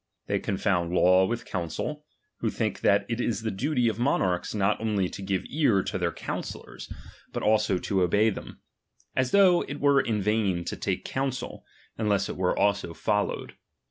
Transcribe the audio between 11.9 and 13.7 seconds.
unless it were also followed.